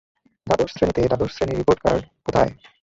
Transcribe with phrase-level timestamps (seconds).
[0.47, 2.51] দ্বাদশ শ্রেণিতে,- দ্বাদশ শ্রেণির রিপোর্ট কার্ড কোথায়?